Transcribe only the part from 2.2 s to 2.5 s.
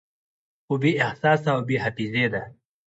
ده